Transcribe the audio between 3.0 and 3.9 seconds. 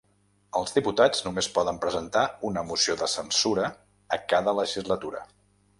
de censura